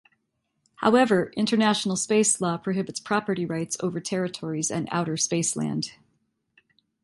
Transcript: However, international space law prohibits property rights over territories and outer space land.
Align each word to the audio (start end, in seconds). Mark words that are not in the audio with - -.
However, 0.77 1.31
international 1.37 1.95
space 1.95 2.41
law 2.41 2.57
prohibits 2.57 2.99
property 2.99 3.45
rights 3.45 3.77
over 3.81 3.99
territories 3.99 4.71
and 4.71 4.89
outer 4.91 5.15
space 5.15 5.55
land. 5.55 5.91